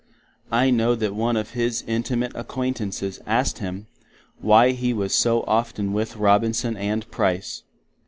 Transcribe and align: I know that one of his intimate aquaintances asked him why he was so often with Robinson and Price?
I 0.51 0.71
know 0.71 0.95
that 0.95 1.13
one 1.13 1.37
of 1.37 1.51
his 1.51 1.83
intimate 1.85 2.31
aquaintances 2.33 3.19
asked 3.27 3.59
him 3.59 3.85
why 4.39 4.71
he 4.71 4.93
was 4.93 5.13
so 5.13 5.43
often 5.43 5.93
with 5.93 6.15
Robinson 6.15 6.75
and 6.75 7.07
Price? 7.11 7.61